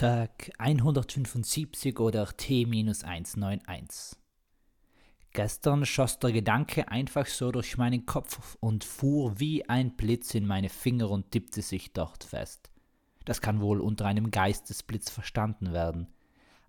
Tag 0.00 0.50
175 0.56 1.98
oder 1.98 2.26
T-191. 2.34 4.16
Gestern 5.34 5.84
schoss 5.84 6.18
der 6.18 6.32
Gedanke 6.32 6.88
einfach 6.88 7.26
so 7.26 7.52
durch 7.52 7.76
meinen 7.76 8.06
Kopf 8.06 8.56
und 8.60 8.82
fuhr 8.82 9.38
wie 9.38 9.68
ein 9.68 9.96
Blitz 9.96 10.34
in 10.34 10.46
meine 10.46 10.70
Finger 10.70 11.10
und 11.10 11.30
tippte 11.30 11.60
sich 11.60 11.92
dort 11.92 12.24
fest. 12.24 12.70
Das 13.26 13.42
kann 13.42 13.60
wohl 13.60 13.78
unter 13.78 14.06
einem 14.06 14.30
Geistesblitz 14.30 15.10
verstanden 15.10 15.74
werden, 15.74 16.06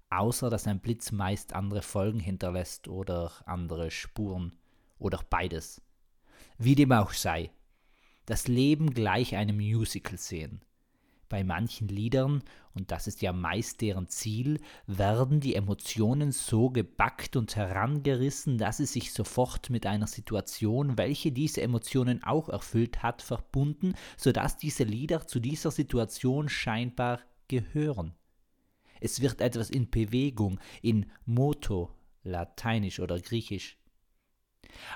außer 0.10 0.50
dass 0.50 0.68
ein 0.68 0.82
Blitz 0.82 1.14
meist 1.14 1.54
andere 1.54 1.84
Folgen 1.84 2.20
hinterlässt 2.20 2.90
oder 2.90 3.32
andere 3.46 3.92
Spuren 3.92 4.60
oder 5.00 5.22
beides. 5.30 5.82
Wie 6.58 6.76
dem 6.76 6.92
auch 6.92 7.14
sei, 7.14 7.50
das 8.26 8.50
Leben 8.50 8.94
gleich 8.94 9.38
einem 9.38 9.56
Musical 9.56 10.18
sehen. 10.18 10.66
Bei 11.32 11.46
manchen 11.46 11.88
Liedern, 11.88 12.44
und 12.74 12.92
das 12.92 13.08
ist 13.08 13.22
ja 13.22 13.32
meist 13.32 13.80
deren 13.80 14.10
Ziel, 14.10 14.60
werden 14.86 15.40
die 15.40 15.56
Emotionen 15.56 16.34
so 16.34 16.70
gebackt 16.70 17.38
und 17.38 17.56
herangerissen, 17.56 18.58
dass 18.58 18.78
sie 18.78 18.86
sich 18.86 19.14
sofort 19.14 19.70
mit 19.70 19.86
einer 19.86 20.08
Situation, 20.08 20.98
welche 20.98 21.32
diese 21.32 21.62
Emotionen 21.62 22.22
auch 22.22 22.50
erfüllt 22.50 23.02
hat, 23.02 23.22
verbunden, 23.22 23.94
sodass 24.18 24.58
diese 24.58 24.84
Lieder 24.84 25.26
zu 25.26 25.40
dieser 25.40 25.72
Situation 25.72 26.50
scheinbar 26.50 27.22
gehören. 27.48 28.14
Es 29.00 29.22
wird 29.22 29.40
etwas 29.40 29.70
in 29.70 29.90
Bewegung, 29.90 30.60
in 30.82 31.10
Moto, 31.26 31.92
lateinisch 32.24 33.00
oder 33.00 33.18
griechisch. 33.22 33.78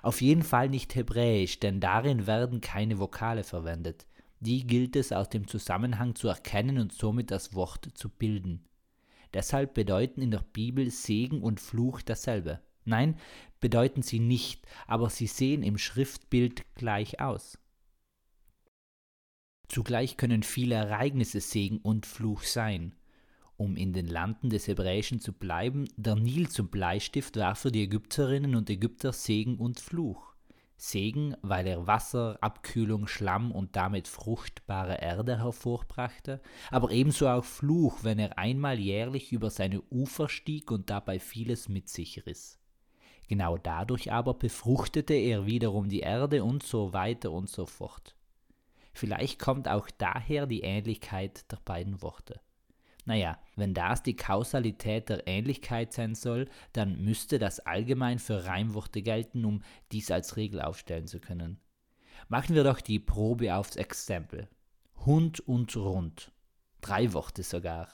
Auf 0.02 0.20
jeden 0.20 0.44
Fall 0.44 0.68
nicht 0.68 0.96
hebräisch, 0.96 1.62
denn 1.62 1.80
darin 1.80 2.27
werden 2.27 2.60
keine 2.60 2.99
Vokale 2.99 3.46
verwendet. 3.46 4.05
Die 4.45 4.67
gilt 4.67 4.95
es 4.95 5.12
aus 5.12 5.30
dem 5.30 5.48
Zusammenhang 5.48 6.13
zu 6.13 6.27
erkennen 6.27 6.77
und 6.77 6.94
somit 6.94 7.31
das 7.31 7.55
Wort 7.55 7.90
zu 7.95 8.09
bilden. 8.09 8.63
Deshalb 9.34 9.73
bedeuten 9.73 10.21
in 10.21 10.30
der 10.30 10.45
Bibel 10.54 10.91
Segen 10.91 11.41
und 11.41 11.59
Fluch 11.59 12.04
dasselbe. 12.04 12.62
Nein, 12.84 13.18
bedeuten 13.60 14.04
sie 14.04 14.20
nicht, 14.20 14.68
aber 14.85 15.10
sie 15.10 15.26
sehen 15.26 15.63
im 15.63 15.79
Schriftbild 15.79 16.63
gleich 16.76 17.20
aus. 17.20 17.57
Zugleich 19.68 20.15
können 20.15 20.43
viele 20.43 20.76
Ereignisse 20.76 21.41
Segen 21.41 21.80
und 21.80 22.05
Fluch 22.05 22.43
sein. 22.43 22.93
Um 23.57 23.76
in 23.76 23.93
den 23.93 24.05
Landen 24.05 24.52
des 24.52 24.68
Hebräischen 24.68 25.20
zu 25.20 25.34
bleiben, 25.34 25.90
der 25.98 26.15
Nil 26.15 26.49
zum 26.49 26.68
Bleistift 26.68 27.37
war 27.37 27.55
für 27.55 27.71
die 27.71 27.82
Ägypterinnen 27.82 28.55
und 28.55 28.70
Ägypter 28.70 29.12
Segen 29.12 29.55
und 29.55 29.80
Fluch. 29.80 30.35
Segen, 30.77 31.35
weil 31.41 31.68
er 31.68 31.87
Wasser, 31.87 32.37
Abkühlung, 32.41 33.07
Schlamm 33.07 33.51
und 33.51 33.76
damit 33.76 34.07
fruchtbare 34.07 35.01
Erde 35.01 35.37
hervorbrachte, 35.40 36.41
aber 36.70 36.91
ebenso 36.91 37.27
auch 37.29 37.45
Fluch, 37.45 38.04
wenn 38.04 38.20
er 38.20 38.37
einmal 38.37 38.79
jährlich 38.79 39.31
über 39.31 39.49
seine 39.49 39.81
Ufer 39.90 40.27
stieg 40.27 40.71
und 40.71 40.90
dabei 40.90 41.20
vieles 41.20 41.70
mit 41.70 41.90
sich 41.90 42.26
riss. 42.26 42.59
Genau 43.27 43.57
dadurch 43.57 44.12
aber 44.12 44.34
befruchtete 44.34 45.13
er 45.13 45.46
wiederum 45.46 45.90
die 45.90 46.01
Erde 46.01 46.43
und 46.43 46.63
so 46.63 46.93
weiter 46.93 47.31
und 47.31 47.49
so 47.49 47.65
fort. 47.65 48.15
Vielleicht 48.93 49.40
kommt 49.40 49.68
auch 49.68 49.90
daher 49.98 50.46
die 50.46 50.62
Ähnlichkeit 50.62 51.51
der 51.51 51.59
beiden 51.65 52.01
Worte. 52.01 52.40
Naja, 53.06 53.38
wenn 53.56 53.76
das 53.76 54.02
die 54.02 54.16
Kausalität 54.16 55.10
der 55.10 55.28
Ähnlichkeit 55.28 55.94
sein 55.94 56.16
soll, 56.16 56.50
dann 56.74 57.04
müsste 57.04 57.38
das 57.38 57.60
allgemein 57.60 58.18
für 58.18 58.46
Reimworte 58.46 59.04
gelten, 59.04 59.46
um 59.46 59.62
dies 59.92 60.10
als 60.10 60.38
Regel 60.38 60.62
aufstellen 60.62 61.06
zu 61.06 61.20
können. 61.20 61.60
Machen 62.30 62.56
wir 62.56 62.64
doch 62.64 62.82
die 62.82 63.00
Probe 63.00 63.56
aufs 63.56 63.76
Exempel. 63.76 64.50
Hund 65.06 65.40
und 65.42 65.76
rund. 65.78 66.31
Drei 66.81 67.14
Worte 67.14 67.44
sogar. 67.44 67.90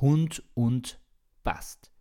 Hund 0.00 0.42
und 0.54 0.98
passt. 1.44 1.92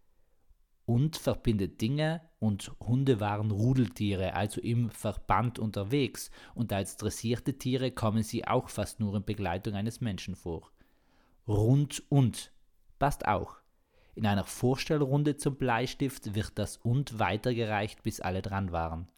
Und 0.86 1.18
verbindet 1.18 1.82
Dinge 1.82 2.22
und 2.40 2.72
Hunde 2.80 3.20
waren 3.20 3.52
Rudeltiere, 3.52 4.34
also 4.34 4.62
im 4.62 4.92
Verband 4.92 5.60
unterwegs, 5.60 6.30
und 6.54 6.72
als 6.72 6.96
dressierte 6.96 7.58
Tiere 7.58 7.92
kommen 7.92 8.24
sie 8.24 8.48
auch 8.48 8.70
fast 8.70 9.00
nur 9.00 9.16
in 9.16 9.26
Begleitung 9.26 9.74
eines 9.74 10.00
Menschen 10.00 10.36
vor 10.36 10.72
rund 11.48 12.04
und 12.10 12.52
passt 13.00 13.28
auch. 13.28 13.58
In 14.16 14.26
einer 14.26 14.46
Vorstellrunde 14.46 15.36
zum 15.38 15.58
Bleistift 15.58 16.36
wird 16.36 16.58
das 16.58 16.78
und 16.78 17.20
weitergereicht, 17.20 18.02
bis 18.04 18.22
alle 18.22 18.42
dran 18.42 18.72
waren. 18.72 19.10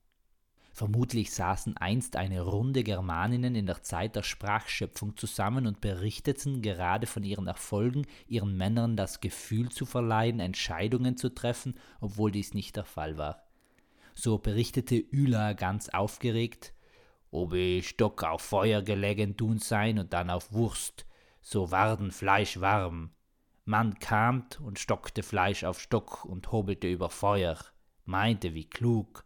Vermutlich 0.78 1.32
saßen 1.34 1.76
einst 1.78 2.16
eine 2.16 2.42
Runde 2.42 2.84
Germaninnen 2.84 3.56
in 3.56 3.66
der 3.66 3.82
Zeit 3.82 4.16
der 4.16 4.22
Sprachschöpfung 4.22 5.18
zusammen 5.18 5.66
und 5.66 5.82
berichteten 5.82 6.62
gerade 6.62 7.08
von 7.08 7.24
ihren 7.24 7.48
Erfolgen, 7.48 8.06
ihren 8.28 8.56
Männern 8.56 8.96
das 8.96 9.20
Gefühl 9.20 9.70
zu 9.70 9.88
verleihen, 9.88 10.40
Entscheidungen 10.40 11.18
zu 11.18 11.30
treffen, 11.34 11.80
obwohl 12.00 12.32
dies 12.32 12.54
nicht 12.54 12.76
der 12.76 12.86
Fall 12.86 13.18
war. 13.18 13.44
So 14.14 14.38
berichtete 14.38 14.98
Üla 14.98 15.54
ganz 15.54 15.90
aufgeregt, 15.90 16.74
ob 17.32 17.54
ich 17.54 17.88
Stock 17.88 18.24
auf 18.24 18.42
Feuer 18.42 18.84
gelegen 18.84 19.36
tun 19.36 19.58
sein 19.58 19.98
und 19.98 20.14
dann 20.14 20.30
auf 20.30 20.54
Wurst, 20.54 21.08
so 21.42 21.72
warden 21.72 22.12
Fleisch 22.12 22.60
warm. 22.60 23.12
Man 23.66 24.00
kamt 24.00 24.62
und 24.62 24.80
stockte 24.80 25.24
Fleisch 25.24 25.64
auf 25.64 25.82
Stock 25.82 26.24
und 26.26 26.52
hobelte 26.52 26.88
über 26.88 27.10
Feuer, 27.10 27.58
meinte 28.06 28.54
wie 28.54 28.70
klug. 28.70 29.26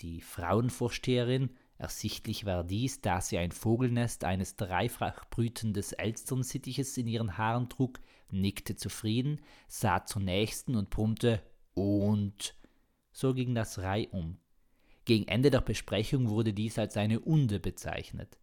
Die 0.00 0.20
Frauenvorsteherin, 0.20 1.56
ersichtlich 1.78 2.44
war 2.44 2.64
dies, 2.64 3.00
da 3.00 3.20
sie 3.20 3.38
ein 3.38 3.52
Vogelnest 3.52 4.24
eines 4.24 4.56
dreifach 4.56 5.24
brütendes 5.30 5.92
Elsternsittiches 5.92 6.96
in 6.98 7.06
ihren 7.06 7.38
Haaren 7.38 7.70
trug, 7.70 8.00
nickte 8.30 8.76
zufrieden, 8.76 9.40
sah 9.68 10.04
zur 10.04 10.22
nächsten 10.22 10.74
und 10.74 10.90
brummte 10.90 11.42
und 11.74 12.54
so 13.12 13.32
ging 13.32 13.54
das 13.54 13.78
reihum. 13.78 14.38
Gegen 15.06 15.28
Ende 15.28 15.50
der 15.50 15.60
Besprechung 15.60 16.28
wurde 16.28 16.52
dies 16.52 16.78
als 16.78 16.96
eine 16.96 17.20
Unde 17.20 17.60
bezeichnet. 17.60 18.38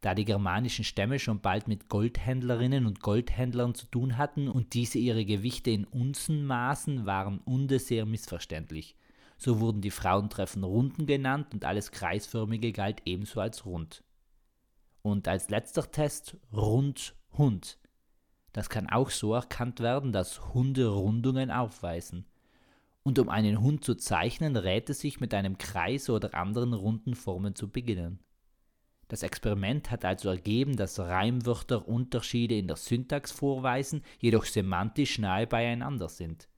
Da 0.00 0.14
die 0.14 0.24
germanischen 0.24 0.84
Stämme 0.84 1.18
schon 1.18 1.40
bald 1.40 1.68
mit 1.68 1.88
Goldhändlerinnen 1.88 2.86
und 2.86 3.00
Goldhändlern 3.00 3.74
zu 3.74 3.86
tun 3.86 4.18
hatten 4.18 4.48
und 4.48 4.74
diese 4.74 4.98
ihre 4.98 5.24
Gewichte 5.24 5.70
in 5.70 5.84
Unzen 5.84 6.44
maßen, 6.44 7.06
waren 7.06 7.38
Unde 7.38 7.78
sehr 7.78 8.04
missverständlich. 8.04 8.96
So 9.36 9.60
wurden 9.60 9.80
die 9.80 9.90
Frauentreffen 9.90 10.64
Runden 10.64 11.06
genannt 11.06 11.48
und 11.52 11.64
alles 11.64 11.90
Kreisförmige 11.90 12.72
galt 12.72 13.02
ebenso 13.04 13.40
als 13.40 13.66
rund. 13.66 14.04
Und 15.02 15.28
als 15.28 15.50
letzter 15.50 15.90
Test 15.90 16.36
Rund 16.52 17.14
Hund. 17.36 17.78
Das 18.52 18.70
kann 18.70 18.88
auch 18.88 19.10
so 19.10 19.34
erkannt 19.34 19.80
werden, 19.80 20.12
dass 20.12 20.54
Hunde 20.54 20.86
Rundungen 20.86 21.50
aufweisen. 21.50 22.24
Und 23.02 23.18
um 23.18 23.28
einen 23.28 23.60
Hund 23.60 23.84
zu 23.84 23.96
zeichnen, 23.96 24.56
rät 24.56 24.88
es 24.88 25.00
sich 25.00 25.20
mit 25.20 25.34
einem 25.34 25.58
Kreis 25.58 26.08
oder 26.08 26.34
anderen 26.34 26.72
runden 26.72 27.14
Formen 27.14 27.54
zu 27.54 27.68
beginnen. 27.68 28.20
Das 29.08 29.22
Experiment 29.22 29.90
hat 29.90 30.04
also 30.04 30.28
ergeben, 30.30 30.76
dass 30.76 30.98
Reimwörter 30.98 31.86
Unterschiede 31.86 32.56
in 32.56 32.66
der 32.66 32.76
Syntax 32.76 33.30
vorweisen, 33.30 34.02
jedoch 34.18 34.44
semantisch 34.44 35.18
nahe 35.18 35.46
beieinander 35.46 36.08
sind. 36.08 36.48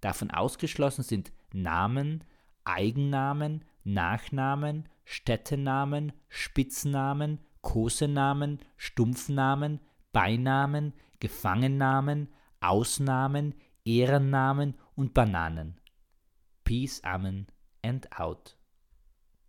Davon 0.00 0.30
ausgeschlossen 0.30 1.02
sind 1.02 1.32
Namen, 1.52 2.24
Eigennamen, 2.64 3.64
Nachnamen, 3.84 4.88
Städtenamen, 5.04 6.12
Spitznamen, 6.28 7.40
Kosenamen, 7.60 8.60
Stumpfnamen, 8.76 9.80
Beinamen, 10.12 10.94
Gefangennamen, 11.18 12.28
Ausnahmen, 12.60 13.54
Ehrennamen 13.84 14.74
und 14.94 15.14
Bananen. 15.14 15.80
Peace, 16.64 17.02
Amen 17.04 17.46
and 17.82 18.08
out. 18.18 18.59